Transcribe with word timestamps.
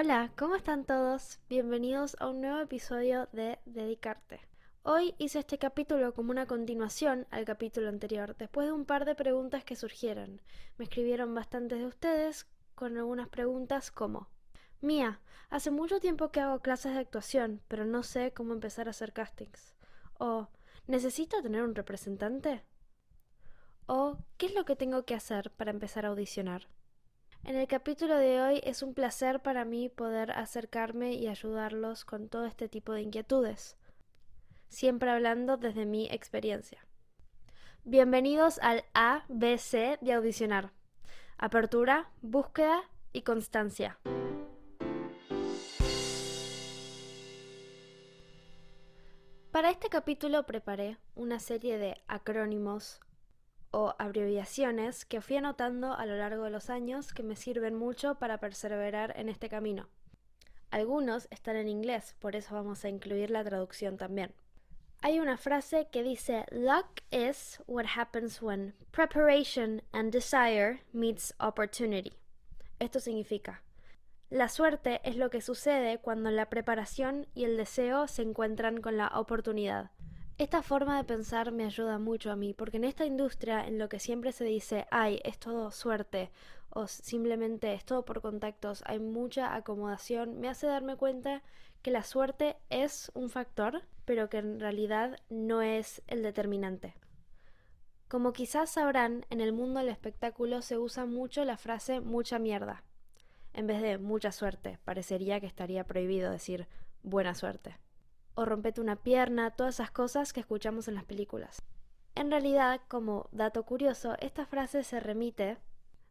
Hola, 0.00 0.30
¿cómo 0.38 0.54
están 0.54 0.84
todos? 0.84 1.40
Bienvenidos 1.48 2.16
a 2.20 2.28
un 2.28 2.40
nuevo 2.40 2.60
episodio 2.60 3.28
de 3.32 3.58
Dedicarte. 3.64 4.40
Hoy 4.84 5.16
hice 5.18 5.40
este 5.40 5.58
capítulo 5.58 6.14
como 6.14 6.30
una 6.30 6.46
continuación 6.46 7.26
al 7.32 7.44
capítulo 7.44 7.88
anterior, 7.88 8.36
después 8.36 8.68
de 8.68 8.72
un 8.72 8.84
par 8.84 9.04
de 9.06 9.16
preguntas 9.16 9.64
que 9.64 9.74
surgieron. 9.74 10.40
Me 10.76 10.84
escribieron 10.84 11.34
bastantes 11.34 11.80
de 11.80 11.86
ustedes 11.86 12.46
con 12.76 12.96
algunas 12.96 13.28
preguntas 13.28 13.90
como 13.90 14.28
Mía, 14.80 15.20
hace 15.50 15.72
mucho 15.72 15.98
tiempo 15.98 16.30
que 16.30 16.38
hago 16.42 16.60
clases 16.60 16.94
de 16.94 17.00
actuación, 17.00 17.60
pero 17.66 17.84
no 17.84 18.04
sé 18.04 18.32
cómo 18.32 18.52
empezar 18.52 18.86
a 18.86 18.90
hacer 18.90 19.12
castings. 19.12 19.74
O 20.16 20.46
¿necesito 20.86 21.42
tener 21.42 21.64
un 21.64 21.74
representante? 21.74 22.62
O 23.86 24.18
¿qué 24.36 24.46
es 24.46 24.54
lo 24.54 24.64
que 24.64 24.76
tengo 24.76 25.04
que 25.04 25.16
hacer 25.16 25.50
para 25.50 25.72
empezar 25.72 26.06
a 26.06 26.10
audicionar? 26.10 26.68
En 27.44 27.56
el 27.56 27.66
capítulo 27.66 28.16
de 28.16 28.40
hoy 28.40 28.60
es 28.64 28.82
un 28.82 28.94
placer 28.94 29.40
para 29.40 29.64
mí 29.64 29.88
poder 29.88 30.32
acercarme 30.32 31.14
y 31.14 31.28
ayudarlos 31.28 32.04
con 32.04 32.28
todo 32.28 32.44
este 32.44 32.68
tipo 32.68 32.92
de 32.92 33.02
inquietudes, 33.02 33.76
siempre 34.68 35.10
hablando 35.10 35.56
desde 35.56 35.86
mi 35.86 36.06
experiencia. 36.10 36.84
Bienvenidos 37.84 38.58
al 38.58 38.84
ABC 38.92 39.98
de 40.00 40.12
audicionar. 40.12 40.72
Apertura, 41.38 42.10
búsqueda 42.20 42.82
y 43.12 43.22
constancia. 43.22 43.98
Para 49.50 49.70
este 49.70 49.88
capítulo 49.88 50.44
preparé 50.44 50.98
una 51.14 51.40
serie 51.40 51.78
de 51.78 51.96
acrónimos 52.06 53.00
o 53.70 53.94
abreviaciones 53.98 55.04
que 55.04 55.20
fui 55.20 55.36
anotando 55.36 55.92
a 55.92 56.06
lo 56.06 56.16
largo 56.16 56.44
de 56.44 56.50
los 56.50 56.70
años 56.70 57.12
que 57.12 57.22
me 57.22 57.36
sirven 57.36 57.74
mucho 57.74 58.16
para 58.16 58.38
perseverar 58.38 59.14
en 59.16 59.28
este 59.28 59.48
camino. 59.48 59.88
Algunos 60.70 61.28
están 61.30 61.56
en 61.56 61.68
inglés, 61.68 62.14
por 62.18 62.36
eso 62.36 62.54
vamos 62.54 62.84
a 62.84 62.88
incluir 62.88 63.30
la 63.30 63.44
traducción 63.44 63.96
también. 63.96 64.34
Hay 65.00 65.20
una 65.20 65.36
frase 65.36 65.88
que 65.90 66.02
dice 66.02 66.44
Luck 66.50 67.02
is 67.10 67.62
what 67.66 67.86
happens 67.96 68.42
when 68.42 68.74
preparation 68.90 69.82
and 69.92 70.12
desire 70.12 70.82
meets 70.92 71.34
opportunity. 71.38 72.12
Esto 72.80 73.00
significa 73.00 73.62
la 74.30 74.50
suerte 74.50 75.00
es 75.04 75.16
lo 75.16 75.30
que 75.30 75.40
sucede 75.40 76.00
cuando 76.00 76.30
la 76.30 76.50
preparación 76.50 77.26
y 77.34 77.44
el 77.44 77.56
deseo 77.56 78.06
se 78.08 78.20
encuentran 78.20 78.82
con 78.82 78.98
la 78.98 79.08
oportunidad. 79.14 79.90
Esta 80.38 80.62
forma 80.62 80.96
de 80.96 81.02
pensar 81.02 81.50
me 81.50 81.64
ayuda 81.64 81.98
mucho 81.98 82.30
a 82.30 82.36
mí, 82.36 82.54
porque 82.54 82.76
en 82.76 82.84
esta 82.84 83.04
industria 83.04 83.66
en 83.66 83.76
lo 83.76 83.88
que 83.88 83.98
siempre 83.98 84.30
se 84.30 84.44
dice, 84.44 84.86
ay, 84.92 85.20
es 85.24 85.36
todo 85.40 85.72
suerte, 85.72 86.30
o 86.70 86.86
simplemente 86.86 87.74
es 87.74 87.84
todo 87.84 88.04
por 88.04 88.20
contactos, 88.20 88.84
hay 88.86 89.00
mucha 89.00 89.56
acomodación, 89.56 90.38
me 90.38 90.48
hace 90.48 90.68
darme 90.68 90.94
cuenta 90.94 91.42
que 91.82 91.90
la 91.90 92.04
suerte 92.04 92.56
es 92.70 93.10
un 93.14 93.30
factor, 93.30 93.82
pero 94.04 94.28
que 94.28 94.36
en 94.38 94.60
realidad 94.60 95.18
no 95.28 95.60
es 95.60 96.02
el 96.06 96.22
determinante. 96.22 96.94
Como 98.06 98.32
quizás 98.32 98.70
sabrán, 98.70 99.26
en 99.30 99.40
el 99.40 99.52
mundo 99.52 99.80
del 99.80 99.88
espectáculo 99.88 100.62
se 100.62 100.78
usa 100.78 101.04
mucho 101.04 101.44
la 101.44 101.56
frase 101.56 101.98
mucha 102.00 102.38
mierda. 102.38 102.84
En 103.54 103.66
vez 103.66 103.82
de 103.82 103.98
mucha 103.98 104.30
suerte, 104.30 104.78
parecería 104.84 105.40
que 105.40 105.46
estaría 105.46 105.82
prohibido 105.82 106.30
decir 106.30 106.68
buena 107.02 107.34
suerte 107.34 107.76
o 108.38 108.44
rompete 108.44 108.80
una 108.80 108.94
pierna, 108.94 109.50
todas 109.50 109.74
esas 109.74 109.90
cosas 109.90 110.32
que 110.32 110.38
escuchamos 110.38 110.86
en 110.86 110.94
las 110.94 111.04
películas. 111.04 111.60
En 112.14 112.30
realidad, 112.30 112.80
como 112.86 113.28
dato 113.32 113.64
curioso, 113.64 114.14
esta 114.20 114.46
frase 114.46 114.84
se 114.84 115.00
remite 115.00 115.58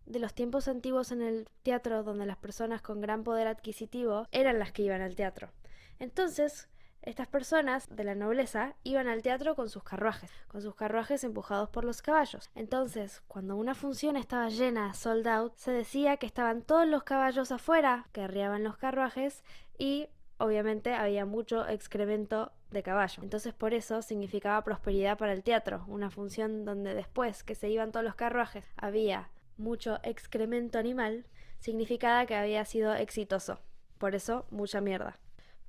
de 0.06 0.20
los 0.20 0.34
tiempos 0.34 0.68
antiguos 0.68 1.14
en 1.14 1.22
el 1.22 1.48
teatro 1.64 2.04
donde 2.04 2.26
las 2.26 2.36
personas 2.36 2.82
con 2.82 3.00
gran 3.00 3.24
poder 3.24 3.48
adquisitivo 3.48 4.28
eran 4.32 4.60
las 4.60 4.74
que 4.74 4.82
iban 4.82 5.00
al 5.00 5.16
teatro. 5.16 5.52
Entonces, 6.00 6.68
estas 7.02 7.30
personas 7.30 7.88
de 7.96 8.04
la 8.04 8.14
nobleza 8.14 8.76
iban 8.84 9.08
al 9.08 9.22
teatro 9.22 9.56
con 9.56 9.70
sus 9.70 9.84
carruajes, 9.84 10.30
con 10.50 10.62
sus 10.62 10.76
carruajes 10.76 11.24
empujados 11.24 11.70
por 11.70 11.86
los 11.86 12.02
caballos. 12.02 12.50
Entonces, 12.56 13.22
cuando 13.30 13.56
una 13.56 13.74
función 13.74 14.18
estaba 14.18 14.50
llena, 14.50 14.94
sold 14.94 15.26
out, 15.30 15.56
se 15.56 15.72
decía 15.72 16.18
que 16.18 16.26
estaban 16.26 16.62
todos 16.62 16.86
los 16.86 17.04
caballos 17.04 17.54
afuera, 17.54 18.10
que 18.12 18.20
arriaban 18.20 18.66
los 18.66 18.76
carruajes 18.76 19.46
y 19.78 20.10
obviamente 20.38 20.94
había 20.94 21.25
mucho 21.25 21.68
excremento 21.68 22.52
de 22.72 22.84
caballo. 22.84 23.24
Entonces 23.24 23.53
por 23.53 23.74
eso 23.74 24.02
significaba 24.02 24.64
prosperidad 24.64 25.18
para 25.18 25.34
el 25.34 25.44
teatro, 25.44 25.86
una 25.88 26.09
función 26.09 26.66
donde 26.66 26.94
después 26.94 27.44
que 27.44 27.56
se 27.56 27.70
iban 27.70 27.92
todos 27.92 28.06
los 28.06 28.16
carruajes 28.16 28.66
había 28.75 29.30
mucho 29.58 30.00
excremento 30.03 30.78
animal, 30.78 31.25
significaba 31.59 32.25
que 32.25 32.36
había 32.36 32.64
sido 32.66 32.94
exitoso. 32.94 33.59
Por 33.98 34.14
eso, 34.14 34.46
mucha 34.52 34.81
mierda. 34.81 35.18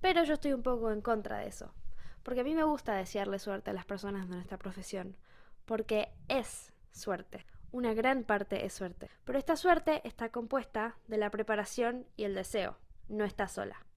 Pero 0.01 0.23
yo 0.25 0.35
estoy 0.35 0.53
un 0.53 0.63
poco 0.63 0.91
en 0.91 1.01
contra 1.01 1.39
de 1.39 1.49
eso, 1.49 1.73
porque 2.23 2.43
a 2.43 2.45
mí 2.45 2.55
me 2.55 2.65
gusta 2.65 2.95
desearle 2.95 3.39
suerte 3.39 3.71
a 3.71 3.75
las 3.75 3.87
personas 3.87 4.29
de 4.29 4.35
nuestra 4.35 4.59
profesión, 4.59 5.17
porque 5.65 6.11
es 6.29 6.73
suerte. 6.93 7.47
Una 7.73 7.95
gran 7.95 8.25
parte 8.25 8.65
es 8.65 8.73
suerte. 8.73 9.11
Pero 9.25 9.39
esta 9.39 9.57
suerte 9.57 10.01
está 10.05 10.31
compuesta 10.31 10.97
de 11.07 11.19
la 11.19 11.31
preparación 11.31 12.07
y 12.17 12.25
el 12.25 12.35
deseo, 12.35 12.77
no 13.09 13.25
está 13.25 13.49
sola. 13.49 13.88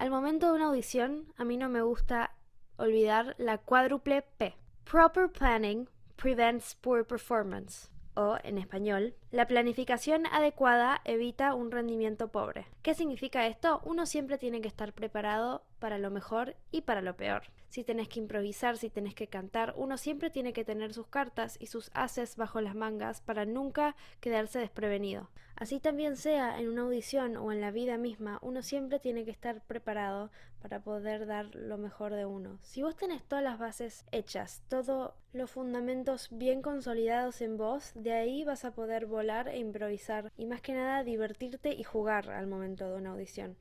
Al 0.00 0.08
momento 0.08 0.46
de 0.46 0.52
una 0.54 0.68
audición, 0.68 1.26
a 1.36 1.44
mí 1.44 1.58
no 1.58 1.68
me 1.68 1.82
gusta 1.82 2.30
olvidar 2.78 3.34
la 3.36 3.58
cuádruple 3.58 4.22
P. 4.22 4.56
Proper 4.90 5.28
planning 5.30 5.90
prevents 6.16 6.74
poor 6.76 7.06
performance. 7.06 7.90
O, 8.14 8.38
en 8.42 8.56
español, 8.56 9.14
la 9.30 9.46
planificación 9.46 10.24
adecuada 10.24 11.02
evita 11.04 11.54
un 11.54 11.70
rendimiento 11.70 12.28
pobre. 12.28 12.66
¿Qué 12.80 12.94
significa 12.94 13.46
esto? 13.46 13.82
Uno 13.84 14.06
siempre 14.06 14.38
tiene 14.38 14.62
que 14.62 14.68
estar 14.68 14.94
preparado 14.94 15.66
para 15.78 15.98
lo 15.98 16.10
mejor 16.10 16.56
y 16.70 16.80
para 16.80 17.02
lo 17.02 17.14
peor. 17.14 17.42
Si 17.70 17.84
tenés 17.84 18.08
que 18.08 18.18
improvisar, 18.18 18.76
si 18.76 18.90
tenés 18.90 19.14
que 19.14 19.28
cantar, 19.28 19.74
uno 19.76 19.96
siempre 19.96 20.28
tiene 20.28 20.52
que 20.52 20.64
tener 20.64 20.92
sus 20.92 21.06
cartas 21.06 21.56
y 21.60 21.66
sus 21.66 21.92
haces 21.94 22.34
bajo 22.34 22.60
las 22.60 22.74
mangas 22.74 23.20
para 23.20 23.44
nunca 23.44 23.94
quedarse 24.18 24.58
desprevenido. 24.58 25.30
Así 25.54 25.78
también 25.78 26.16
sea 26.16 26.58
en 26.58 26.68
una 26.68 26.82
audición 26.82 27.36
o 27.36 27.52
en 27.52 27.60
la 27.60 27.70
vida 27.70 27.96
misma, 27.96 28.40
uno 28.42 28.62
siempre 28.62 28.98
tiene 28.98 29.24
que 29.24 29.30
estar 29.30 29.60
preparado 29.60 30.32
para 30.60 30.80
poder 30.80 31.26
dar 31.26 31.54
lo 31.54 31.78
mejor 31.78 32.12
de 32.14 32.26
uno. 32.26 32.58
Si 32.60 32.82
vos 32.82 32.96
tenés 32.96 33.22
todas 33.22 33.44
las 33.44 33.60
bases 33.60 34.04
hechas, 34.10 34.64
todos 34.68 35.12
los 35.32 35.48
fundamentos 35.48 36.26
bien 36.32 36.62
consolidados 36.62 37.40
en 37.40 37.56
vos, 37.56 37.92
de 37.94 38.14
ahí 38.14 38.42
vas 38.42 38.64
a 38.64 38.72
poder 38.72 39.06
volar 39.06 39.46
e 39.46 39.58
improvisar 39.58 40.32
y 40.36 40.46
más 40.46 40.60
que 40.60 40.74
nada 40.74 41.04
divertirte 41.04 41.72
y 41.72 41.84
jugar 41.84 42.30
al 42.30 42.48
momento 42.48 42.90
de 42.90 42.96
una 42.96 43.10
audición. 43.10 43.56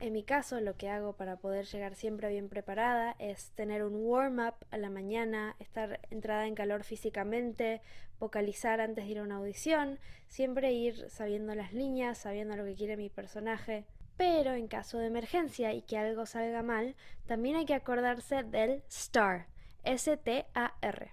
En 0.00 0.12
mi 0.12 0.24
caso, 0.24 0.60
lo 0.60 0.76
que 0.76 0.90
hago 0.90 1.14
para 1.14 1.36
poder 1.36 1.66
llegar 1.66 1.94
siempre 1.94 2.28
bien 2.28 2.48
preparada 2.48 3.14
es 3.18 3.52
tener 3.52 3.84
un 3.84 3.94
warm-up 3.94 4.54
a 4.70 4.76
la 4.76 4.90
mañana, 4.90 5.56
estar 5.60 6.00
entrada 6.10 6.46
en 6.46 6.54
calor 6.54 6.82
físicamente, 6.84 7.80
vocalizar 8.18 8.80
antes 8.80 9.04
de 9.04 9.10
ir 9.12 9.18
a 9.18 9.22
una 9.22 9.36
audición, 9.36 9.98
siempre 10.26 10.72
ir 10.72 11.08
sabiendo 11.10 11.54
las 11.54 11.72
líneas, 11.72 12.18
sabiendo 12.18 12.56
lo 12.56 12.64
que 12.64 12.74
quiere 12.74 12.96
mi 12.96 13.08
personaje. 13.08 13.86
Pero 14.16 14.52
en 14.52 14.68
caso 14.68 14.98
de 14.98 15.06
emergencia 15.06 15.72
y 15.72 15.82
que 15.82 15.96
algo 15.96 16.26
salga 16.26 16.62
mal, 16.62 16.96
también 17.26 17.56
hay 17.56 17.64
que 17.64 17.74
acordarse 17.74 18.42
del 18.42 18.82
STAR, 18.90 19.46
S-T-A-R. 19.84 21.12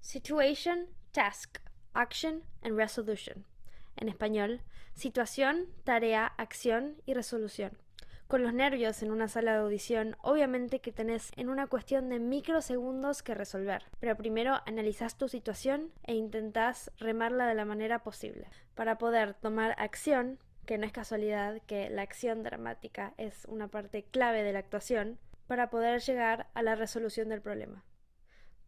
Situation, 0.00 0.86
Task, 1.10 1.58
Action 1.92 2.42
and 2.62 2.76
Resolution. 2.76 3.44
En 3.96 4.08
español, 4.08 4.62
situación, 4.94 5.66
tarea, 5.84 6.26
acción 6.38 6.96
y 7.04 7.14
resolución 7.14 7.81
con 8.32 8.42
los 8.42 8.54
nervios 8.54 9.02
en 9.02 9.10
una 9.10 9.28
sala 9.28 9.52
de 9.52 9.58
audición, 9.58 10.16
obviamente 10.22 10.80
que 10.80 10.90
tenés 10.90 11.32
en 11.36 11.50
una 11.50 11.66
cuestión 11.66 12.08
de 12.08 12.18
microsegundos 12.18 13.22
que 13.22 13.34
resolver. 13.34 13.84
Pero 14.00 14.16
primero 14.16 14.54
analizás 14.64 15.18
tu 15.18 15.28
situación 15.28 15.92
e 16.04 16.14
intentás 16.14 16.90
remarla 16.96 17.46
de 17.46 17.54
la 17.54 17.66
manera 17.66 18.02
posible. 18.02 18.48
Para 18.74 18.96
poder 18.96 19.34
tomar 19.34 19.74
acción, 19.76 20.38
que 20.64 20.78
no 20.78 20.86
es 20.86 20.92
casualidad 20.92 21.60
que 21.66 21.90
la 21.90 22.00
acción 22.00 22.42
dramática 22.42 23.12
es 23.18 23.44
una 23.50 23.68
parte 23.68 24.04
clave 24.04 24.42
de 24.42 24.54
la 24.54 24.60
actuación, 24.60 25.18
para 25.46 25.68
poder 25.68 26.00
llegar 26.00 26.48
a 26.54 26.62
la 26.62 26.74
resolución 26.74 27.28
del 27.28 27.42
problema. 27.42 27.84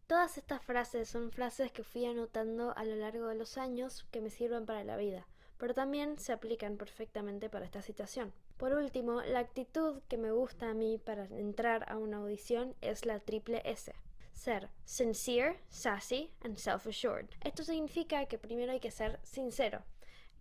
Todas 0.05 0.37
estas 0.37 0.61
frases 0.61 1.09
son 1.09 1.31
frases 1.31 1.71
que 1.71 1.83
fui 1.83 2.05
anotando 2.05 2.77
a 2.77 2.85
lo 2.85 2.95
largo 2.97 3.29
de 3.29 3.35
los 3.35 3.57
años 3.57 4.05
que 4.11 4.21
me 4.21 4.29
sirven 4.29 4.67
para 4.67 4.83
la 4.83 4.95
vida, 4.95 5.25
pero 5.57 5.73
también 5.73 6.19
se 6.19 6.33
aplican 6.33 6.77
perfectamente 6.77 7.49
para 7.49 7.65
esta 7.65 7.81
situación. 7.81 8.31
Por 8.57 8.71
último, 8.73 9.21
la 9.21 9.39
actitud 9.39 10.01
que 10.07 10.17
me 10.17 10.31
gusta 10.31 10.69
a 10.69 10.73
mí 10.73 10.97
para 10.97 11.25
entrar 11.25 11.85
a 11.91 11.97
una 11.97 12.17
audición 12.17 12.73
es 12.79 13.05
la 13.05 13.19
triple 13.19 13.61
S. 13.65 13.93
Ser 14.31 14.69
sincere, 14.85 15.59
sassy 15.69 16.31
and 16.41 16.57
self-assured. 16.57 17.27
Esto 17.43 17.63
significa 17.63 18.25
que 18.27 18.37
primero 18.37 18.71
hay 18.71 18.79
que 18.79 18.91
ser 18.91 19.19
sincero, 19.23 19.83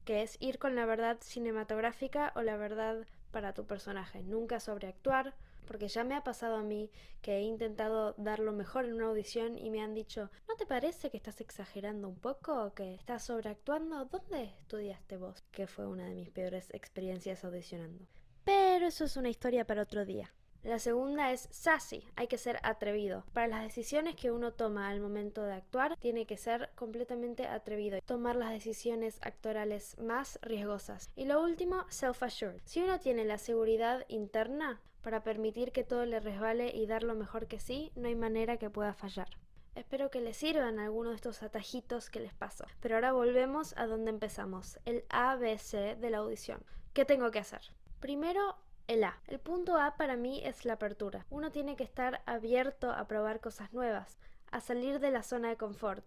que 0.05 0.23
es 0.23 0.37
ir 0.41 0.59
con 0.59 0.77
la 0.77 0.87
verdad 0.87 1.19
cinematográfica 1.21 2.33
o 2.37 2.43
la 2.43 2.57
verdad 2.57 3.05
para 3.35 3.53
tu 3.53 3.67
personaje. 3.67 4.23
Nunca 4.23 4.61
sobreactuar, 4.61 5.35
porque 5.67 5.89
ya 5.89 6.05
me 6.05 6.15
ha 6.15 6.23
pasado 6.23 6.55
a 6.55 6.63
mí 6.63 6.89
que 7.21 7.39
he 7.39 7.43
intentado 7.43 8.15
dar 8.17 8.39
lo 8.39 8.53
mejor 8.53 8.85
en 8.85 8.95
una 8.95 9.07
audición 9.07 9.59
y 9.59 9.71
me 9.71 9.83
han 9.83 9.93
dicho, 9.93 10.31
¿no 10.49 10.55
te 10.55 10.67
parece 10.67 11.11
que 11.11 11.17
estás 11.17 11.41
exagerando 11.41 12.09
un 12.09 12.15
poco 12.15 12.65
o 12.65 12.75
que 12.75 12.95
estás 12.95 13.25
sobreactuando? 13.25 14.05
¿Dónde 14.05 14.45
estudiaste 14.61 15.17
vos? 15.17 15.43
Que 15.51 15.67
fue 15.67 15.85
una 15.89 16.05
de 16.05 16.15
mis 16.15 16.31
peores 16.31 16.73
experiencias 16.73 17.45
audicionando. 17.45 18.07
Pero 18.45 18.87
eso 18.87 19.05
es 19.05 19.17
una 19.17 19.31
historia 19.31 19.67
para 19.67 19.83
otro 19.83 20.05
día. 20.05 20.33
La 20.65 20.79
segunda 20.79 21.31
es 21.31 21.47
sassy, 21.51 22.09
hay 22.17 22.27
que 22.27 22.39
ser 22.39 22.59
atrevido. 22.63 23.27
Para 23.35 23.49
las 23.49 23.63
decisiones 23.63 24.17
que 24.17 24.31
uno 24.31 24.55
toma 24.55 24.89
al 24.89 24.99
momento 24.99 25.43
de 25.43 25.53
actuar, 25.53 25.95
tiene 25.99 26.25
que 26.25 26.39
ser 26.39 26.71
completamente 26.75 27.47
atrevido. 27.47 28.01
Tomar 28.07 28.35
las 28.35 28.51
decisiones 28.51 29.19
actorales 29.21 29.99
más 29.99 30.39
riesgosas. 30.41 31.11
Y 31.17 31.27
lo 31.27 31.43
último, 31.43 31.85
self-assured. 31.91 32.63
Si 32.65 32.81
uno 32.81 32.99
tiene 32.99 33.27
la 33.27 33.37
seguridad 33.37 34.07
interna 34.09 34.81
para 35.03 35.23
permitir 35.23 35.71
que 35.71 35.85
todo 35.85 36.07
le 36.07 36.19
resbale 36.19 36.75
y 36.75 36.87
dar 36.87 37.03
lo 37.03 37.15
mejor 37.15 37.47
que 37.47 37.61
sí, 37.61 37.93
no 37.95 38.09
hay 38.09 38.15
manera 38.15 38.57
que 38.57 38.71
pueda 38.71 38.95
fallar. 38.95 39.29
Espero 39.75 40.11
que 40.11 40.23
les 40.23 40.39
sirvan 40.39 40.79
algunos 40.79 41.13
de 41.13 41.17
estos 41.17 41.43
atajitos 41.43 42.09
que 42.09 42.21
les 42.21 42.33
paso. 42.33 42.65
Pero 42.81 42.95
ahora 42.95 43.13
volvemos 43.13 43.77
a 43.77 43.87
donde 43.87 44.09
empezamos, 44.09 44.79
el 44.87 45.05
ABC 45.11 45.99
de 45.99 46.09
la 46.09 46.19
audición. 46.19 46.65
¿Qué 46.95 47.05
tengo 47.05 47.31
que 47.31 47.41
hacer? 47.41 47.61
Primero, 48.01 48.57
el 48.87 49.05
A. 49.05 49.19
El 49.27 49.39
punto 49.39 49.77
A 49.77 49.97
para 49.97 50.17
mí 50.17 50.43
es 50.45 50.65
la 50.65 50.75
apertura. 50.75 51.27
Uno 51.31 51.51
tiene 51.51 51.77
que 51.77 51.85
estar 51.85 52.23
abierto 52.27 52.91
a 52.91 53.07
probar 53.07 53.41
cosas 53.41 53.73
nuevas, 53.73 54.19
a 54.51 54.61
salir 54.61 55.01
de 55.01 55.11
la 55.11 55.23
zona 55.23 55.49
de 55.49 55.57
confort, 55.57 56.05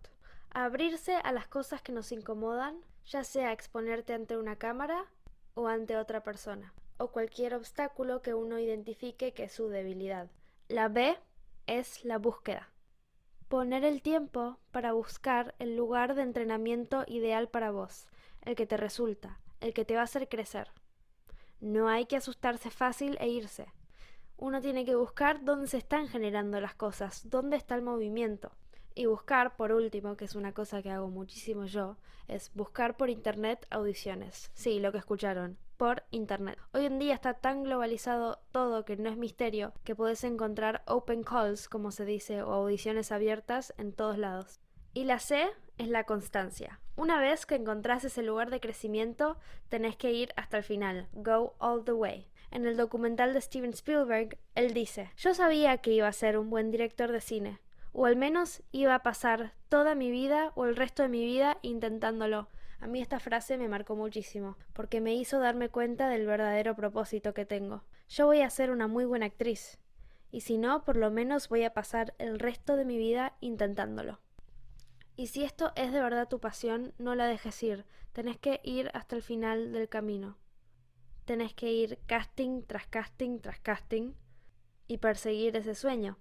a 0.52 0.66
abrirse 0.66 1.16
a 1.16 1.32
las 1.32 1.48
cosas 1.48 1.82
que 1.82 1.92
nos 1.92 2.12
incomodan, 2.12 2.78
ya 3.06 3.24
sea 3.24 3.52
exponerte 3.52 4.14
ante 4.14 4.38
una 4.38 4.58
cámara 4.58 5.06
o 5.56 5.68
ante 5.68 5.98
otra 5.98 6.22
persona, 6.24 6.74
o 6.98 7.08
cualquier 7.10 7.56
obstáculo 7.56 8.22
que 8.22 8.34
uno 8.34 8.60
identifique 8.60 9.34
que 9.34 9.46
es 9.46 9.54
su 9.54 9.70
debilidad. 9.70 10.30
La 10.68 10.88
B 10.88 11.18
es 11.66 12.06
la 12.06 12.18
búsqueda. 12.18 12.70
Poner 13.48 13.86
el 13.86 14.02
tiempo 14.02 14.58
para 14.72 14.94
buscar 14.94 15.56
el 15.58 15.76
lugar 15.76 16.16
de 16.16 16.22
entrenamiento 16.22 17.06
ideal 17.08 17.48
para 17.48 17.72
vos, 17.72 18.08
el 18.44 18.56
que 18.56 18.68
te 18.68 18.78
resulta, 18.78 19.40
el 19.62 19.74
que 19.74 19.86
te 19.86 19.96
va 19.96 20.02
a 20.02 20.04
hacer 20.04 20.28
crecer. 20.28 20.70
No 21.59 21.89
hay 21.89 22.06
que 22.06 22.18
asustarse 22.18 22.69
fácil 22.69 23.18
e 23.19 23.30
irse. 23.30 23.65
Uno 24.38 24.62
tiene 24.62 24.86
que 24.86 24.95
buscar 24.95 25.44
dónde 25.44 25.68
se 25.68 25.77
están 25.77 26.07
generando 26.07 26.62
las 26.62 26.75
cosas, 26.75 27.27
dónde 27.30 27.57
está 27.57 27.74
el 27.74 27.81
movimiento. 27.81 28.51
Y 28.94 29.07
buscar, 29.07 29.56
por 29.56 29.71
último, 29.71 30.15
que 30.15 30.25
es 30.25 30.36
una 30.36 30.54
cosa 30.54 30.83
que 30.83 30.92
hago 30.92 31.09
muchísimo 31.09 31.65
yo, 31.65 31.98
es 32.27 32.51
buscar 32.54 32.98
por 32.98 33.09
internet 33.09 33.65
audiciones. 33.71 34.51
Sí, 34.54 34.80
lo 34.80 34.92
que 34.92 35.00
escucharon, 35.00 35.57
por 35.77 36.04
internet. 36.12 36.59
Hoy 36.74 36.86
en 36.86 37.00
día 37.00 37.15
está 37.15 37.33
tan 37.33 37.63
globalizado 37.63 38.39
todo 38.51 38.86
que 38.86 38.98
no 38.98 39.09
es 39.09 39.18
misterio 39.18 39.74
que 39.83 39.95
puedes 39.95 40.24
encontrar 40.24 40.83
open 40.86 41.24
calls, 41.24 41.68
como 41.69 41.92
se 41.92 42.06
dice, 42.06 42.44
o 42.44 42.54
audiciones 42.54 43.12
abiertas 43.12 43.74
en 43.77 43.94
todos 43.94 44.19
lados. 44.19 44.59
Y 44.98 45.04
la 45.04 45.20
C 45.20 45.48
es 45.78 45.90
la 45.90 46.06
constancia. 46.06 46.80
Una 46.96 47.20
vez 47.20 47.46
que 47.46 47.54
encontrás 47.54 48.04
ese 48.04 48.24
lugar 48.24 48.50
de 48.50 48.60
crecimiento, 48.60 49.38
tenés 49.70 49.96
que 49.96 50.12
ir 50.12 50.34
hasta 50.36 50.58
el 50.58 50.64
final. 50.64 51.08
Go 51.14 51.54
all 51.60 51.86
the 51.86 51.94
way. 51.94 52.32
En 52.50 52.66
el 52.66 52.78
documental 52.78 53.32
de 53.32 53.42
Steven 53.42 53.70
Spielberg, 53.70 54.40
él 54.56 54.74
dice, 54.74 55.12
yo 55.16 55.36
sabía 55.36 55.78
que 55.78 55.92
iba 55.92 56.08
a 56.08 56.14
ser 56.14 56.36
un 56.36 56.50
buen 56.50 56.72
director 56.72 57.12
de 57.12 57.22
cine, 57.22 57.60
o 57.94 58.08
al 58.08 58.16
menos 58.16 58.64
iba 58.72 58.96
a 58.96 59.04
pasar 59.04 59.54
toda 59.70 59.94
mi 59.94 60.10
vida 60.10 60.52
o 60.56 60.66
el 60.66 60.76
resto 60.76 61.04
de 61.04 61.10
mi 61.10 61.24
vida 61.24 61.60
intentándolo. 61.62 62.50
A 62.80 62.88
mí 62.88 63.00
esta 63.00 63.20
frase 63.20 63.60
me 63.60 63.68
marcó 63.68 63.96
muchísimo, 63.96 64.58
porque 64.74 65.00
me 65.00 65.14
hizo 65.14 65.38
darme 65.38 65.70
cuenta 65.70 66.10
del 66.10 66.26
verdadero 66.26 66.76
propósito 66.76 67.36
que 67.36 67.46
tengo. 67.46 67.84
Yo 68.10 68.26
voy 68.26 68.42
a 68.42 68.50
ser 68.50 68.72
una 68.72 68.88
muy 68.88 69.06
buena 69.06 69.28
actriz, 69.28 69.78
y 70.32 70.42
si 70.42 70.58
no, 70.58 70.84
por 70.86 70.98
lo 70.98 71.12
menos 71.12 71.50
voy 71.50 71.66
a 71.66 71.76
pasar 71.76 72.16
el 72.18 72.40
resto 72.40 72.76
de 72.76 72.86
mi 72.86 72.98
vida 72.98 73.36
intentándolo. 73.42 74.22
Y 75.19 75.28
si 75.28 75.44
esto 75.44 75.74
es 75.75 75.92
de 75.92 76.00
verdad 76.00 76.28
tu 76.28 76.40
pasión, 76.40 76.94
no 77.00 77.16
la 77.16 77.25
dejes 77.25 77.62
ir. 77.64 77.86
Tenés 78.14 78.38
que 78.38 78.62
ir 78.64 78.92
hasta 78.94 79.16
el 79.16 79.24
final 79.24 79.72
del 79.72 79.90
camino. 79.90 80.38
Tenés 81.25 81.56
que 81.56 81.72
ir 81.72 81.98
casting 82.06 82.62
tras 82.62 82.86
casting 82.86 83.40
tras 83.40 83.60
casting 83.60 84.14
y 84.88 85.00
perseguir 85.00 85.56
ese 85.56 85.74
sueño. 85.74 86.19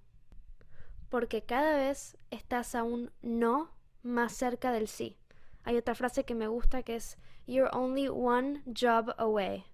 Porque 1.10 1.44
cada 1.44 1.76
vez 1.76 2.16
estás 2.30 2.74
a 2.74 2.84
un 2.84 3.12
no 3.20 3.70
más 4.02 4.32
cerca 4.32 4.72
del 4.72 4.88
sí. 4.88 5.18
Hay 5.64 5.76
otra 5.76 5.94
frase 5.94 6.24
que 6.24 6.34
me 6.34 6.48
gusta 6.48 6.82
que 6.82 6.96
es 6.96 7.18
You're 7.46 7.70
only 7.76 8.08
one 8.08 8.62
job 8.66 9.14
away. 9.18 9.66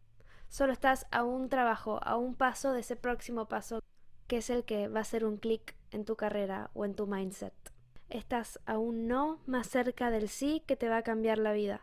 Solo 0.49 0.73
estás 0.73 1.07
a 1.13 1.23
un 1.23 1.49
trabajo, 1.49 2.01
a 2.03 2.17
un 2.17 2.35
paso 2.35 2.73
de 2.73 2.81
ese 2.81 2.97
próximo 2.97 3.47
paso, 3.47 3.85
que 4.27 4.39
es 4.39 4.51
el 4.51 4.65
que 4.65 4.89
va 4.89 5.01
a 5.01 5.05
ser 5.05 5.25
un 5.25 5.37
clic 5.37 5.77
en 5.93 6.05
tu 6.05 6.17
carrera 6.17 6.71
o 6.75 6.85
en 6.85 6.97
tu 6.97 7.07
mindset 7.07 7.72
estás 8.17 8.61
aún 8.67 9.09
no 9.09 9.41
más 9.47 9.67
cerca 9.67 10.11
del 10.11 10.29
sí 10.29 10.63
que 10.67 10.77
te 10.77 10.89
va 10.89 10.99
a 10.99 11.03
cambiar 11.03 11.39
la 11.39 11.53
vida. 11.53 11.81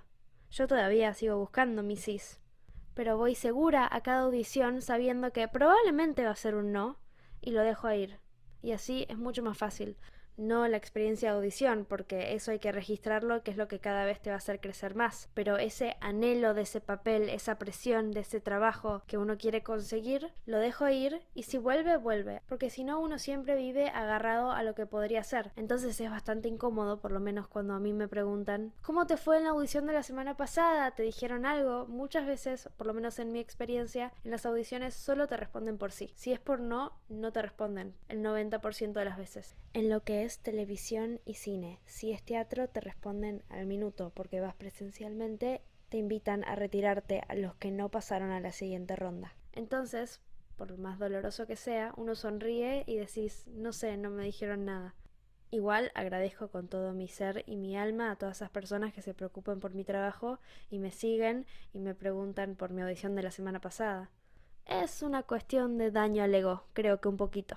Yo 0.52 0.68
todavía 0.68 1.14
sigo 1.14 1.38
buscando 1.38 1.84
mi 1.84 1.96
sí, 1.96 2.20
pero 2.94 3.18
voy 3.18 3.36
segura 3.36 3.88
a 3.92 4.02
cada 4.02 4.22
audición 4.22 4.82
sabiendo 4.82 5.32
que 5.32 5.48
probablemente 5.48 6.26
va 6.26 6.32
a 6.32 6.36
ser 6.36 6.56
un 6.56 6.72
no 6.72 6.98
y 7.42 7.52
lo 7.52 7.62
dejo 7.62 7.92
ir. 7.92 8.20
Y 8.62 8.72
así 8.72 9.06
es 9.10 9.18
mucho 9.18 9.44
más 9.44 9.58
fácil 9.58 9.98
no 10.40 10.68
la 10.68 10.78
experiencia 10.78 11.30
de 11.30 11.38
audición, 11.38 11.86
porque 11.88 12.34
eso 12.34 12.52
hay 12.52 12.60
que 12.60 12.72
registrarlo, 12.72 13.44
que 13.44 13.52
es 13.52 13.58
lo 13.58 13.68
que 13.68 13.80
cada 13.80 14.06
vez 14.06 14.20
te 14.20 14.30
va 14.30 14.36
a 14.36 14.38
hacer 14.38 14.60
crecer 14.60 14.96
más. 14.96 15.30
Pero 15.34 15.58
ese 15.58 15.98
anhelo 16.02 16.54
de 16.54 16.62
ese 16.64 16.82
papel, 16.82 17.30
esa 17.30 17.60
presión 17.60 18.12
de 18.12 18.22
ese 18.22 18.40
trabajo 18.40 19.04
que 19.06 19.18
uno 19.18 19.38
quiere 19.38 19.62
conseguir, 19.62 20.32
lo 20.46 20.60
dejo 20.60 20.88
ir 20.90 21.22
y 21.34 21.44
si 21.44 21.58
vuelve, 21.58 21.98
vuelve, 21.98 22.42
porque 22.48 22.70
si 22.70 22.84
no 22.84 23.00
uno 23.00 23.20
siempre 23.20 23.56
vive 23.56 23.90
agarrado 23.90 24.52
a 24.52 24.64
lo 24.64 24.76
que 24.76 24.86
podría 24.86 25.24
ser. 25.24 25.52
Entonces 25.56 26.00
es 26.00 26.10
bastante 26.10 26.48
incómodo, 26.48 27.02
por 27.02 27.12
lo 27.12 27.20
menos 27.20 27.48
cuando 27.48 27.74
a 27.74 27.80
mí 27.80 27.94
me 27.94 28.08
preguntan, 28.08 28.74
¿cómo 28.82 29.06
te 29.08 29.18
fue 29.18 29.38
en 29.38 29.44
la 29.44 29.50
audición 29.50 29.86
de 29.88 29.94
la 29.94 30.04
semana 30.04 30.38
pasada? 30.38 30.92
¿Te 30.92 31.04
dijeron 31.04 31.46
algo? 31.46 31.86
Muchas 31.88 32.26
veces, 32.26 32.70
por 32.78 32.88
lo 32.88 32.94
menos 32.94 33.20
en 33.20 33.32
mi 33.32 33.40
experiencia, 33.40 34.14
en 34.24 34.32
las 34.32 34.46
audiciones 34.46 34.94
solo 34.94 35.28
te 35.28 35.38
responden 35.38 35.78
por 35.78 35.92
sí. 35.92 36.12
Si 36.16 36.32
es 36.32 36.40
por 36.40 36.60
no, 36.60 36.94
no 37.10 37.32
te 37.32 37.42
responden 37.42 37.94
el 38.08 38.24
90% 38.24 38.94
de 38.94 39.06
las 39.06 39.18
veces. 39.18 39.56
En 39.74 39.90
lo 39.90 40.04
que 40.04 40.24
es 40.24 40.29
televisión 40.38 41.20
y 41.26 41.34
cine. 41.34 41.80
Si 41.86 42.12
es 42.12 42.22
teatro, 42.22 42.70
te 42.70 42.80
responden 42.80 43.44
al 43.50 43.66
minuto 43.66 44.12
porque 44.14 44.40
vas 44.40 44.54
presencialmente, 44.54 45.64
te 45.90 45.98
invitan 45.98 46.44
a 46.44 46.56
retirarte 46.56 47.24
a 47.28 47.34
los 47.34 47.56
que 47.56 47.72
no 47.72 47.90
pasaron 47.90 48.30
a 48.30 48.40
la 48.40 48.52
siguiente 48.52 48.96
ronda. 48.96 49.34
Entonces, 49.54 50.22
por 50.56 50.78
más 50.78 51.00
doloroso 51.00 51.48
que 51.48 51.56
sea, 51.56 51.94
uno 51.98 52.14
sonríe 52.14 52.84
y 52.86 52.98
decís, 52.98 53.48
no 53.48 53.74
sé, 53.74 53.98
no 53.98 54.12
me 54.12 54.24
dijeron 54.24 54.66
nada. 54.66 54.94
Igual 55.52 55.92
agradezco 55.96 56.50
con 56.50 56.68
todo 56.68 56.94
mi 56.94 57.08
ser 57.08 57.44
y 57.48 57.56
mi 57.56 57.76
alma 57.76 58.12
a 58.12 58.16
todas 58.16 58.38
esas 58.38 58.52
personas 58.52 58.94
que 58.94 59.02
se 59.02 59.16
preocupan 59.16 59.60
por 59.60 59.74
mi 59.74 59.84
trabajo 59.84 60.40
y 60.70 60.78
me 60.78 60.92
siguen 60.92 61.48
y 61.74 61.80
me 61.80 61.96
preguntan 61.96 62.56
por 62.56 62.70
mi 62.70 62.84
audición 62.84 63.16
de 63.16 63.24
la 63.24 63.32
semana 63.32 63.60
pasada. 63.60 64.12
Es 64.68 65.02
una 65.02 65.24
cuestión 65.24 65.80
de 65.80 65.90
daño 65.90 66.24
al 66.24 66.36
ego, 66.36 66.66
creo 66.74 67.02
que 67.02 67.08
un 67.08 67.18
poquito. 67.18 67.56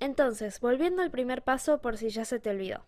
Entonces, 0.00 0.60
volviendo 0.60 1.02
al 1.02 1.10
primer 1.10 1.42
paso 1.42 1.80
por 1.80 1.98
si 1.98 2.08
ya 2.08 2.24
se 2.24 2.40
te 2.40 2.50
olvidó. 2.50 2.84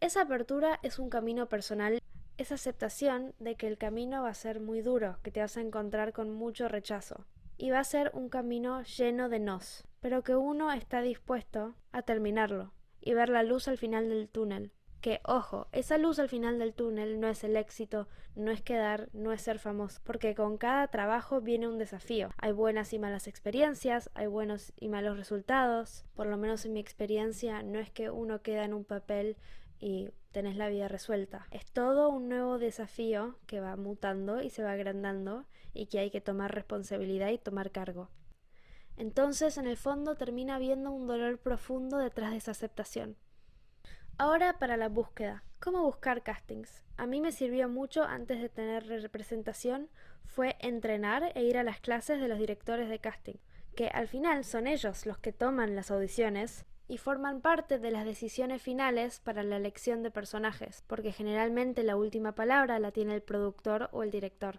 Esa 0.00 0.22
apertura 0.22 0.78
es 0.82 0.98
un 0.98 1.08
camino 1.08 1.48
personal, 1.48 2.00
esa 2.36 2.54
aceptación 2.54 3.34
de 3.38 3.56
que 3.56 3.66
el 3.66 3.78
camino 3.78 4.22
va 4.22 4.28
a 4.28 4.34
ser 4.34 4.60
muy 4.60 4.82
duro, 4.82 5.18
que 5.22 5.30
te 5.30 5.40
vas 5.40 5.56
a 5.56 5.62
encontrar 5.62 6.12
con 6.12 6.30
mucho 6.30 6.68
rechazo. 6.68 7.24
Y 7.56 7.70
va 7.70 7.80
a 7.80 7.84
ser 7.84 8.10
un 8.14 8.28
camino 8.28 8.82
lleno 8.82 9.28
de 9.28 9.38
nos, 9.38 9.84
pero 10.00 10.22
que 10.22 10.36
uno 10.36 10.70
está 10.72 11.00
dispuesto 11.00 11.74
a 11.92 12.02
terminarlo 12.02 12.72
y 13.00 13.14
ver 13.14 13.28
la 13.28 13.42
luz 13.42 13.68
al 13.68 13.78
final 13.78 14.08
del 14.08 14.28
túnel 14.28 14.72
que, 15.02 15.20
ojo, 15.24 15.66
esa 15.72 15.98
luz 15.98 16.18
al 16.18 16.30
final 16.30 16.58
del 16.58 16.72
túnel 16.72 17.20
no 17.20 17.28
es 17.28 17.44
el 17.44 17.56
éxito, 17.56 18.08
no 18.34 18.50
es 18.50 18.62
quedar, 18.62 19.10
no 19.12 19.32
es 19.32 19.42
ser 19.42 19.58
famoso, 19.58 20.00
porque 20.04 20.34
con 20.34 20.56
cada 20.56 20.86
trabajo 20.88 21.42
viene 21.42 21.68
un 21.68 21.76
desafío. 21.76 22.30
Hay 22.38 22.52
buenas 22.52 22.94
y 22.94 22.98
malas 22.98 23.26
experiencias, 23.26 24.10
hay 24.14 24.28
buenos 24.28 24.72
y 24.76 24.88
malos 24.88 25.18
resultados. 25.18 26.06
Por 26.14 26.28
lo 26.28 26.38
menos 26.38 26.64
en 26.64 26.72
mi 26.72 26.80
experiencia 26.80 27.62
no 27.62 27.78
es 27.78 27.90
que 27.90 28.08
uno 28.08 28.40
queda 28.40 28.64
en 28.64 28.72
un 28.72 28.84
papel 28.84 29.36
y 29.78 30.08
tenés 30.30 30.56
la 30.56 30.68
vida 30.68 30.88
resuelta. 30.88 31.46
Es 31.50 31.66
todo 31.66 32.08
un 32.08 32.28
nuevo 32.28 32.58
desafío 32.58 33.36
que 33.46 33.60
va 33.60 33.76
mutando 33.76 34.40
y 34.40 34.48
se 34.48 34.62
va 34.62 34.72
agrandando 34.72 35.44
y 35.74 35.86
que 35.86 35.98
hay 35.98 36.10
que 36.10 36.20
tomar 36.20 36.54
responsabilidad 36.54 37.30
y 37.30 37.38
tomar 37.38 37.72
cargo. 37.72 38.08
Entonces, 38.96 39.58
en 39.58 39.66
el 39.66 39.76
fondo, 39.76 40.14
termina 40.14 40.54
habiendo 40.54 40.92
un 40.92 41.08
dolor 41.08 41.38
profundo 41.38 41.98
detrás 41.98 42.30
de 42.30 42.36
esa 42.36 42.52
aceptación. 42.52 43.16
Ahora 44.18 44.58
para 44.58 44.76
la 44.76 44.88
búsqueda. 44.88 45.42
¿Cómo 45.58 45.82
buscar 45.82 46.22
castings? 46.22 46.84
A 46.96 47.06
mí 47.06 47.20
me 47.20 47.32
sirvió 47.32 47.68
mucho 47.68 48.04
antes 48.04 48.40
de 48.40 48.48
tener 48.48 48.86
representación 48.86 49.88
fue 50.26 50.56
entrenar 50.60 51.32
e 51.34 51.44
ir 51.44 51.56
a 51.56 51.64
las 51.64 51.80
clases 51.80 52.20
de 52.20 52.28
los 52.28 52.38
directores 52.38 52.88
de 52.88 52.98
casting, 52.98 53.36
que 53.74 53.88
al 53.88 54.08
final 54.08 54.44
son 54.44 54.66
ellos 54.66 55.06
los 55.06 55.18
que 55.18 55.32
toman 55.32 55.74
las 55.74 55.90
audiciones 55.90 56.66
y 56.88 56.98
forman 56.98 57.40
parte 57.40 57.78
de 57.78 57.90
las 57.90 58.04
decisiones 58.04 58.60
finales 58.60 59.20
para 59.20 59.42
la 59.42 59.56
elección 59.56 60.02
de 60.02 60.10
personajes, 60.10 60.84
porque 60.86 61.12
generalmente 61.12 61.82
la 61.82 61.96
última 61.96 62.34
palabra 62.34 62.78
la 62.78 62.92
tiene 62.92 63.14
el 63.14 63.22
productor 63.22 63.88
o 63.92 64.02
el 64.02 64.10
director. 64.10 64.58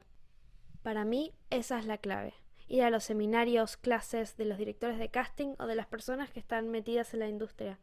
Para 0.81 1.05
mí 1.05 1.33
esa 1.49 1.79
es 1.79 1.85
la 1.85 1.99
clave. 1.99 2.33
Ir 2.67 2.83
a 2.83 2.89
los 2.89 3.03
seminarios, 3.03 3.77
clases 3.77 4.35
de 4.35 4.45
los 4.45 4.57
directores 4.57 4.97
de 4.97 5.09
casting 5.09 5.55
o 5.59 5.67
de 5.67 5.75
las 5.75 5.87
personas 5.87 6.31
que 6.31 6.39
están 6.39 6.69
metidas 6.69 7.13
en 7.13 7.19
la 7.19 7.27
industria 7.27 7.79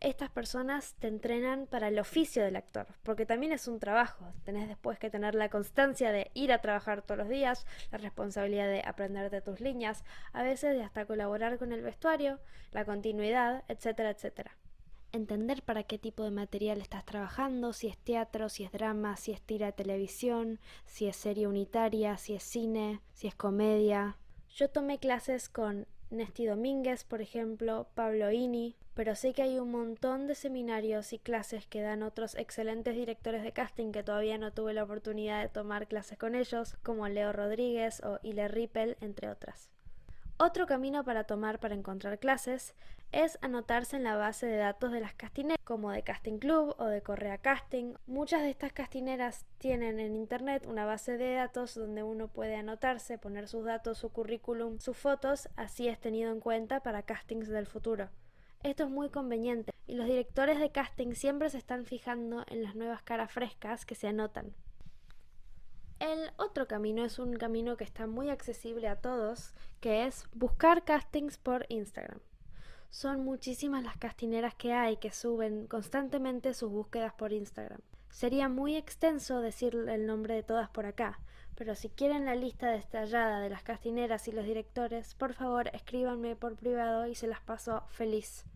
estas 0.00 0.30
personas 0.30 0.94
te 0.98 1.08
entrenan 1.08 1.66
para 1.66 1.88
el 1.88 1.98
oficio 1.98 2.42
del 2.42 2.56
actor, 2.56 2.86
porque 3.02 3.26
también 3.26 3.52
es 3.52 3.68
un 3.68 3.78
trabajo. 3.78 4.32
Tenés 4.44 4.66
después 4.66 4.98
que 4.98 5.10
tener 5.10 5.34
la 5.34 5.50
constancia 5.50 6.10
de 6.10 6.30
ir 6.32 6.52
a 6.52 6.62
trabajar 6.62 7.02
todos 7.02 7.18
los 7.18 7.28
días, 7.28 7.66
la 7.92 7.98
responsabilidad 7.98 8.68
de 8.68 8.82
aprender 8.84 9.30
de 9.30 9.42
tus 9.42 9.60
líneas, 9.60 10.02
a 10.32 10.42
veces 10.42 10.74
de 10.74 10.82
hasta 10.82 11.04
colaborar 11.04 11.58
con 11.58 11.72
el 11.72 11.82
vestuario, 11.82 12.40
la 12.72 12.86
continuidad, 12.86 13.62
etcétera, 13.68 14.10
etcétera. 14.10 14.56
Entender 15.12 15.62
para 15.62 15.82
qué 15.82 15.98
tipo 15.98 16.24
de 16.24 16.30
material 16.30 16.80
estás 16.80 17.04
trabajando, 17.04 17.72
si 17.72 17.88
es 17.88 17.98
teatro, 17.98 18.48
si 18.48 18.64
es 18.64 18.72
drama, 18.72 19.16
si 19.16 19.32
es 19.32 19.42
tira 19.42 19.66
de 19.66 19.72
televisión, 19.72 20.60
si 20.86 21.08
es 21.08 21.16
serie 21.16 21.46
unitaria, 21.46 22.16
si 22.16 22.34
es 22.34 22.42
cine, 22.42 23.00
si 23.12 23.26
es 23.26 23.34
comedia. 23.34 24.16
Yo 24.48 24.70
tomé 24.70 24.98
clases 24.98 25.48
con 25.48 25.86
Nesti 26.10 26.44
Domínguez, 26.44 27.04
por 27.04 27.20
ejemplo, 27.20 27.86
Pablo 27.94 28.32
Ini, 28.32 28.76
pero 28.94 29.14
sé 29.14 29.32
que 29.32 29.42
hay 29.42 29.58
un 29.58 29.70
montón 29.70 30.26
de 30.26 30.34
seminarios 30.34 31.12
y 31.12 31.18
clases 31.18 31.66
que 31.66 31.82
dan 31.82 32.02
otros 32.02 32.34
excelentes 32.34 32.96
directores 32.96 33.44
de 33.44 33.52
casting 33.52 33.92
que 33.92 34.02
todavía 34.02 34.36
no 34.36 34.52
tuve 34.52 34.74
la 34.74 34.82
oportunidad 34.82 35.40
de 35.40 35.48
tomar 35.48 35.86
clases 35.86 36.18
con 36.18 36.34
ellos, 36.34 36.74
como 36.82 37.08
Leo 37.08 37.32
Rodríguez 37.32 38.02
o 38.02 38.18
Ile 38.24 38.48
Rippel, 38.48 38.96
entre 39.00 39.28
otras. 39.28 39.70
Otro 40.42 40.66
camino 40.66 41.04
para 41.04 41.24
tomar 41.24 41.60
para 41.60 41.74
encontrar 41.74 42.18
clases 42.18 42.74
es 43.12 43.38
anotarse 43.42 43.96
en 43.96 44.04
la 44.04 44.16
base 44.16 44.46
de 44.46 44.56
datos 44.56 44.90
de 44.90 45.00
las 45.00 45.12
castineras, 45.12 45.58
como 45.64 45.90
de 45.90 46.02
Casting 46.02 46.38
Club 46.38 46.74
o 46.78 46.86
de 46.86 47.02
Correa 47.02 47.36
Casting. 47.36 47.92
Muchas 48.06 48.40
de 48.40 48.48
estas 48.48 48.72
castineras 48.72 49.44
tienen 49.58 50.00
en 50.00 50.16
internet 50.16 50.64
una 50.66 50.86
base 50.86 51.18
de 51.18 51.34
datos 51.34 51.74
donde 51.74 52.04
uno 52.04 52.28
puede 52.28 52.56
anotarse, 52.56 53.18
poner 53.18 53.48
sus 53.48 53.66
datos, 53.66 53.98
su 53.98 54.12
currículum, 54.12 54.78
sus 54.78 54.96
fotos, 54.96 55.50
así 55.56 55.88
es 55.88 56.00
tenido 56.00 56.32
en 56.32 56.40
cuenta 56.40 56.80
para 56.80 57.02
castings 57.02 57.48
del 57.48 57.66
futuro. 57.66 58.08
Esto 58.62 58.84
es 58.84 58.90
muy 58.90 59.10
conveniente 59.10 59.72
y 59.86 59.94
los 59.94 60.06
directores 60.06 60.58
de 60.58 60.72
casting 60.72 61.12
siempre 61.12 61.50
se 61.50 61.58
están 61.58 61.84
fijando 61.84 62.46
en 62.48 62.62
las 62.62 62.74
nuevas 62.76 63.02
caras 63.02 63.30
frescas 63.30 63.84
que 63.84 63.94
se 63.94 64.08
anotan. 64.08 64.54
El 66.00 66.30
otro 66.38 66.66
camino 66.66 67.04
es 67.04 67.18
un 67.18 67.34
camino 67.34 67.76
que 67.76 67.84
está 67.84 68.06
muy 68.06 68.30
accesible 68.30 68.88
a 68.88 68.96
todos, 68.96 69.52
que 69.80 70.06
es 70.06 70.26
buscar 70.32 70.82
castings 70.82 71.36
por 71.36 71.66
Instagram. 71.68 72.20
Son 72.88 73.22
muchísimas 73.22 73.84
las 73.84 73.98
castineras 73.98 74.54
que 74.54 74.72
hay 74.72 74.96
que 74.96 75.12
suben 75.12 75.66
constantemente 75.66 76.54
sus 76.54 76.70
búsquedas 76.70 77.12
por 77.12 77.34
Instagram. 77.34 77.82
Sería 78.08 78.48
muy 78.48 78.76
extenso 78.76 79.42
decir 79.42 79.74
el 79.74 80.06
nombre 80.06 80.34
de 80.34 80.42
todas 80.42 80.70
por 80.70 80.86
acá, 80.86 81.20
pero 81.54 81.74
si 81.74 81.90
quieren 81.90 82.24
la 82.24 82.34
lista 82.34 82.70
detallada 82.70 83.40
de 83.40 83.50
las 83.50 83.62
castineras 83.62 84.26
y 84.26 84.32
los 84.32 84.46
directores, 84.46 85.14
por 85.14 85.34
favor 85.34 85.68
escríbanme 85.74 86.34
por 86.34 86.56
privado 86.56 87.06
y 87.08 87.14
se 87.14 87.26
las 87.26 87.42
paso 87.42 87.84
feliz. 87.90 88.46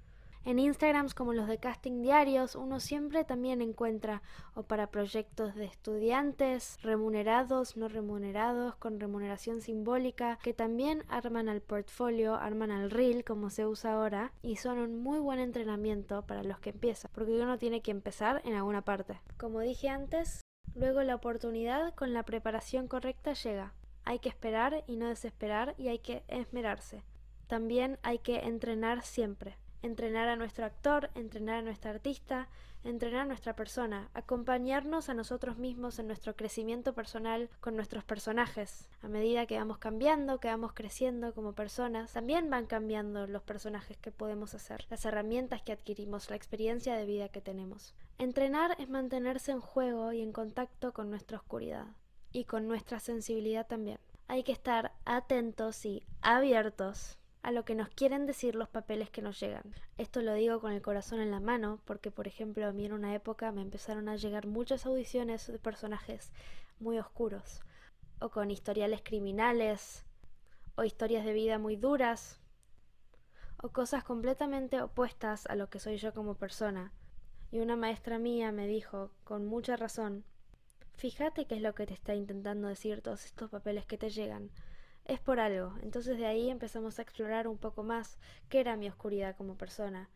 En 0.47 0.59
Instagrams 0.59 1.15
como 1.15 1.33
los 1.33 1.49
de 1.49 1.57
casting 1.57 2.03
diarios 2.03 2.55
uno 2.55 2.79
siempre 2.79 3.25
también 3.25 3.63
encuentra 3.63 4.21
o 4.53 4.63
para 4.63 4.89
proyectos 4.89 5.55
de 5.55 5.65
estudiantes, 5.65 6.77
remunerados, 6.83 7.79
no 7.79 7.89
remunerados, 7.89 8.77
con 8.77 9.01
remuneración 9.01 9.63
simbólica, 9.63 10.39
que 10.43 10.53
también 10.53 11.03
arman 11.09 11.49
al 11.49 11.63
portfolio, 11.63 12.35
arman 12.35 12.71
al 12.71 12.91
reel 12.91 13.25
como 13.25 13.49
se 13.49 13.67
usa 13.67 13.95
ahora 13.95 14.33
y 14.43 14.57
son 14.57 14.81
un 14.81 15.03
muy 15.03 15.19
buen 15.19 15.39
entrenamiento 15.39 16.27
para 16.27 16.45
los 16.45 16.61
que 16.61 16.71
empiezan, 16.71 17.11
porque 17.15 17.33
uno 17.33 17.57
tiene 17.57 17.81
que 17.81 17.91
empezar 17.91 18.43
en 18.45 18.53
alguna 18.53 18.83
parte. 18.83 19.19
Como 19.39 19.61
dije 19.61 19.89
antes, 19.89 20.43
luego 20.75 21.03
la 21.05 21.15
oportunidad 21.15 21.95
con 21.95 22.13
la 22.13 22.23
preparación 22.23 22.87
correcta 22.87 23.33
llega. 23.33 23.73
Hay 24.05 24.19
que 24.19 24.29
esperar 24.29 24.85
y 24.87 24.97
no 24.97 25.09
desesperar 25.09 25.75
y 25.79 25.89
hay 25.89 26.01
que 26.01 26.23
esmerarse. 26.29 27.03
También 27.47 27.99
hay 28.03 28.19
que 28.19 28.41
entrenar 28.41 29.03
siempre 29.03 29.57
entrenar 29.85 30.29
a 30.29 30.37
nuestro 30.37 30.65
actor, 30.65 31.11
entrenar 31.15 31.57
a 31.57 31.63
nuestra 31.63 31.91
artista, 31.91 32.49
entrenar 32.85 33.21
a 33.23 33.27
nuestra 33.27 33.55
persona, 33.55 34.09
acompañarnos 34.15 35.11
a 35.11 35.15
nosotros 35.15 35.59
mismos 35.59 35.99
en 35.99 36.07
nuestro 36.07 36.37
crecimiento 36.37 36.95
personal 36.95 37.51
con 37.61 37.77
nuestros 37.77 38.03
personajes. 38.03 38.89
A 39.03 39.09
medida 39.09 39.47
que 39.47 39.59
vamos 39.59 39.79
cambiando, 39.79 40.41
que 40.41 40.49
vamos 40.49 40.73
creciendo 40.73 41.35
como 41.35 41.53
personas, 41.53 42.13
también 42.13 42.49
van 42.49 42.67
cambiando 42.67 43.27
los 43.27 43.43
personajes 43.43 43.99
que 43.99 44.11
podemos 44.11 44.55
hacer, 44.55 44.87
las 44.89 45.05
herramientas 45.05 45.63
que 45.63 45.73
adquirimos, 45.73 46.31
la 46.31 46.37
experiencia 46.37 46.95
de 46.95 47.05
vida 47.05 47.29
que 47.29 47.43
tenemos. 47.43 47.95
Entrenar 48.17 48.77
es 48.79 48.89
mantenerse 48.89 49.53
en 49.53 49.61
juego 49.61 50.13
y 50.13 50.23
en 50.23 50.33
contacto 50.33 50.93
con 50.93 51.11
nuestra 51.11 51.39
oscuridad 51.39 51.89
y 52.33 52.45
con 52.45 52.67
nuestra 52.69 53.01
sensibilidad 53.01 53.67
también. 53.67 53.99
Hay 54.29 54.45
que 54.45 54.53
estar 54.53 54.93
atentos 55.05 55.85
y 55.85 56.03
abiertos 56.23 57.19
a 57.45 57.53
lo 57.53 57.67
que 57.67 57.75
nos 57.75 57.91
quieren 57.91 58.25
decir 58.25 58.55
los 58.55 58.71
papeles 58.71 59.11
que 59.11 59.21
nos 59.21 59.39
llegan. 59.39 59.75
Esto 59.99 60.23
lo 60.23 60.33
digo 60.33 60.61
con 60.61 60.73
el 60.73 60.81
corazón 60.81 61.21
en 61.21 61.31
la 61.31 61.41
mano 61.41 61.79
porque, 61.85 62.11
por 62.11 62.27
ejemplo, 62.27 62.67
a 62.67 62.73
mí 62.73 62.87
en 62.87 62.95
una 62.95 63.15
época 63.15 63.53
me 63.53 63.61
empezaron 63.61 64.09
a 64.09 64.17
llegar 64.17 64.47
muchas 64.47 64.87
audiciones 64.87 65.47
de 65.47 65.59
personajes 65.59 66.33
muy 66.81 66.99
oscuros, 66.99 67.61
o 68.19 68.31
con 68.31 68.51
historiales 68.51 69.03
criminales, 69.05 70.07
o 70.75 70.85
historias 70.85 71.27
de 71.27 71.35
vida 71.35 71.59
muy 71.59 71.77
duras, 71.77 72.41
o 73.63 73.69
cosas 73.69 74.05
completamente 74.05 74.81
opuestas 74.81 75.45
a 75.45 75.55
lo 75.55 75.69
que 75.69 75.81
soy 75.81 75.99
yo 75.99 76.15
como 76.15 76.37
persona. 76.37 76.93
Y 77.51 77.59
una 77.59 77.77
maestra 77.77 78.19
mía 78.19 78.53
me 78.53 78.67
dijo, 78.67 79.11
con 79.23 79.45
mucha 79.45 79.77
razón, 79.77 80.25
fíjate 80.95 81.45
qué 81.45 81.57
es 81.57 81.63
lo 81.63 81.75
que 81.75 81.87
te 81.87 81.93
está 81.93 82.15
intentando 82.15 82.69
decir 82.69 83.03
todos 83.03 83.27
estos 83.27 83.51
papeles 83.51 83.85
que 83.85 83.99
te 83.99 84.09
llegan 84.09 84.51
es 85.05 85.21
por 85.21 85.41
algo. 85.41 85.75
Entonces 85.83 86.19
de 86.19 86.27
ahí 86.27 86.51
empezamos 86.51 86.99
a 86.99 87.03
explorar 87.03 87.49
un 87.49 87.59
poco 87.59 87.83
más 87.83 88.19
qué 88.49 88.61
era 88.61 88.77
mi 88.77 88.89
oscuridad 88.89 89.37
como 89.37 89.57
persona, 89.57 90.11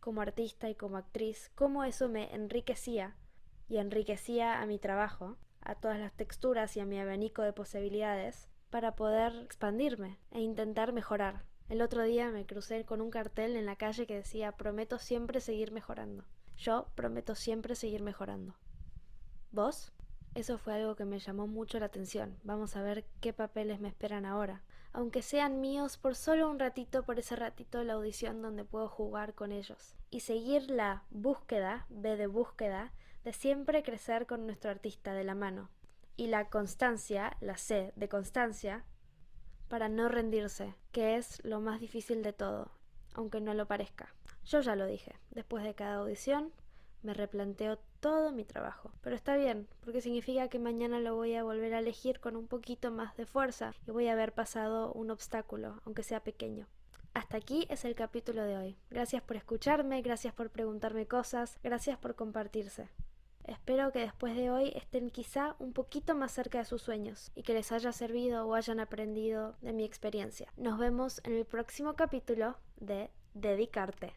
como 0.00 0.20
artista 0.20 0.68
y 0.68 0.74
como 0.74 0.96
actriz, 0.96 1.50
cómo 1.54 1.84
eso 1.84 2.08
me 2.08 2.34
enriquecía 2.34 3.16
y 3.68 3.78
enriquecía 3.78 4.60
a 4.60 4.66
mi 4.66 4.78
trabajo, 4.78 5.36
a 5.60 5.74
todas 5.74 5.98
las 5.98 6.12
texturas 6.12 6.76
y 6.76 6.80
a 6.80 6.84
mi 6.84 6.98
abanico 6.98 7.42
de 7.42 7.52
posibilidades 7.52 8.48
para 8.70 8.96
poder 8.96 9.34
expandirme 9.36 10.18
e 10.30 10.40
intentar 10.40 10.92
mejorar. 10.92 11.44
El 11.68 11.80
otro 11.80 12.02
día 12.02 12.30
me 12.30 12.44
crucé 12.44 12.84
con 12.84 13.00
un 13.00 13.10
cartel 13.10 13.56
en 13.56 13.64
la 13.64 13.76
calle 13.76 14.06
que 14.06 14.16
decía 14.16 14.52
prometo 14.52 14.98
siempre 14.98 15.40
seguir 15.40 15.72
mejorando. 15.72 16.24
Yo 16.56 16.88
prometo 16.94 17.34
siempre 17.34 17.74
seguir 17.74 18.02
mejorando. 18.02 18.54
¿Vos? 19.50 19.92
Eso 20.34 20.58
fue 20.58 20.74
algo 20.74 20.96
que 20.96 21.04
me 21.04 21.20
llamó 21.20 21.46
mucho 21.46 21.78
la 21.78 21.86
atención. 21.86 22.36
Vamos 22.42 22.74
a 22.74 22.82
ver 22.82 23.04
qué 23.20 23.32
papeles 23.32 23.78
me 23.78 23.88
esperan 23.88 24.26
ahora. 24.26 24.62
Aunque 24.92 25.22
sean 25.22 25.60
míos 25.60 25.96
por 25.96 26.16
solo 26.16 26.50
un 26.50 26.58
ratito, 26.58 27.04
por 27.04 27.20
ese 27.20 27.36
ratito 27.36 27.78
de 27.78 27.84
la 27.84 27.92
audición 27.94 28.42
donde 28.42 28.64
puedo 28.64 28.88
jugar 28.88 29.34
con 29.34 29.52
ellos. 29.52 29.94
Y 30.10 30.20
seguir 30.20 30.70
la 30.70 31.04
búsqueda, 31.10 31.86
B 31.88 32.16
de 32.16 32.26
búsqueda, 32.26 32.92
de 33.24 33.32
siempre 33.32 33.84
crecer 33.84 34.26
con 34.26 34.44
nuestro 34.46 34.70
artista 34.70 35.14
de 35.14 35.24
la 35.24 35.34
mano. 35.36 35.70
Y 36.16 36.26
la 36.26 36.48
constancia, 36.48 37.36
la 37.40 37.56
C 37.56 37.92
de 37.94 38.08
constancia, 38.08 38.84
para 39.68 39.88
no 39.88 40.08
rendirse, 40.08 40.74
que 40.92 41.16
es 41.16 41.44
lo 41.44 41.60
más 41.60 41.80
difícil 41.80 42.22
de 42.22 42.32
todo, 42.32 42.70
aunque 43.14 43.40
no 43.40 43.54
lo 43.54 43.66
parezca. 43.66 44.14
Yo 44.44 44.60
ya 44.60 44.76
lo 44.76 44.86
dije, 44.86 45.14
después 45.30 45.64
de 45.64 45.74
cada 45.74 45.96
audición 45.96 46.52
me 47.04 47.14
replanteo 47.14 47.78
todo 48.00 48.32
mi 48.32 48.44
trabajo. 48.44 48.90
Pero 49.02 49.14
está 49.14 49.36
bien, 49.36 49.68
porque 49.84 50.00
significa 50.00 50.48
que 50.48 50.58
mañana 50.58 50.98
lo 50.98 51.14
voy 51.14 51.34
a 51.34 51.44
volver 51.44 51.74
a 51.74 51.78
elegir 51.78 52.18
con 52.18 52.36
un 52.36 52.48
poquito 52.48 52.90
más 52.90 53.16
de 53.16 53.26
fuerza 53.26 53.74
y 53.86 53.90
voy 53.90 54.08
a 54.08 54.12
haber 54.12 54.32
pasado 54.32 54.92
un 54.92 55.10
obstáculo, 55.10 55.80
aunque 55.84 56.02
sea 56.02 56.20
pequeño. 56.20 56.66
Hasta 57.12 57.36
aquí 57.36 57.66
es 57.70 57.84
el 57.84 57.94
capítulo 57.94 58.42
de 58.42 58.56
hoy. 58.56 58.76
Gracias 58.90 59.22
por 59.22 59.36
escucharme, 59.36 60.02
gracias 60.02 60.34
por 60.34 60.50
preguntarme 60.50 61.06
cosas, 61.06 61.58
gracias 61.62 61.96
por 61.96 62.16
compartirse. 62.16 62.88
Espero 63.44 63.92
que 63.92 64.00
después 64.00 64.34
de 64.34 64.50
hoy 64.50 64.72
estén 64.74 65.10
quizá 65.10 65.54
un 65.58 65.74
poquito 65.74 66.14
más 66.14 66.32
cerca 66.32 66.58
de 66.58 66.64
sus 66.64 66.82
sueños 66.82 67.30
y 67.34 67.42
que 67.42 67.52
les 67.52 67.70
haya 67.72 67.92
servido 67.92 68.46
o 68.46 68.54
hayan 68.54 68.80
aprendido 68.80 69.54
de 69.60 69.74
mi 69.74 69.84
experiencia. 69.84 70.52
Nos 70.56 70.78
vemos 70.78 71.20
en 71.24 71.34
el 71.34 71.44
próximo 71.44 71.94
capítulo 71.94 72.56
de 72.80 73.10
Dedicarte. 73.34 74.14